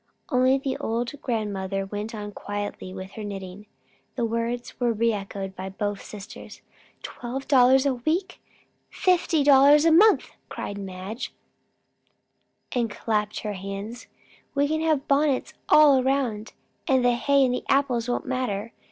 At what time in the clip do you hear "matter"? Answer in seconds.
18.25-18.73